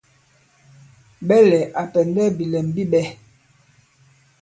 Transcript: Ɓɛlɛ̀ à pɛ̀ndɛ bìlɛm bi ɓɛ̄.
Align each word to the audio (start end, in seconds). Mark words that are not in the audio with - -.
Ɓɛlɛ̀ 1.27 1.63
à 1.81 1.83
pɛ̀ndɛ 1.93 2.23
bìlɛm 2.37 2.65
bi 2.75 2.83
ɓɛ̄. 2.91 3.05